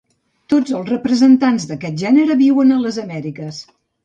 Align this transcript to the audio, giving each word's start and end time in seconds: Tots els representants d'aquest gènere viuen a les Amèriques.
Tots 0.53 0.71
els 0.79 0.87
representants 0.93 1.67
d'aquest 1.73 2.01
gènere 2.05 2.39
viuen 2.41 2.75
a 2.79 2.79
les 2.89 2.99
Amèriques. 3.05 3.63